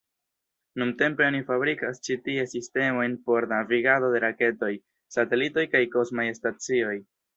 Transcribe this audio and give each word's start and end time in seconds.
Nuntempe 0.83 1.25
oni 1.25 1.41
fabrikas 1.49 1.99
ĉi 2.07 2.15
tie 2.29 2.45
sistemojn 2.53 3.17
por 3.27 3.47
navigado 3.53 4.09
de 4.15 4.23
raketoj, 4.25 4.71
satelitoj 5.17 5.67
kaj 5.77 5.83
kosmaj 5.99 6.27
stacioj. 6.41 6.97